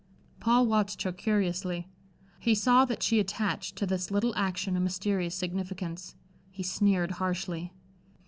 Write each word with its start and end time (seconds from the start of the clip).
Paul 0.39 0.65
watched 0.65 1.03
her 1.03 1.11
curiously. 1.11 1.87
He 2.39 2.55
saw 2.55 2.85
that 2.85 3.03
she 3.03 3.19
attached 3.19 3.75
to 3.75 3.85
this 3.85 4.09
little 4.09 4.33
action 4.35 4.75
a 4.75 4.79
mysterious 4.79 5.35
significance. 5.35 6.15
He 6.49 6.63
sneered 6.63 7.11
harshly. 7.21 7.71